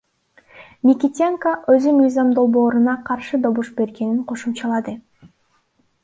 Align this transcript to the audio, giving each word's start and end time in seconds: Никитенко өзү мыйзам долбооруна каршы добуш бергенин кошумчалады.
Никитенко 0.89 1.51
өзү 1.73 1.91
мыйзам 1.97 2.31
долбооруна 2.39 2.95
каршы 3.09 3.39
добуш 3.43 3.69
бергенин 3.81 4.23
кошумчалады. 4.33 4.95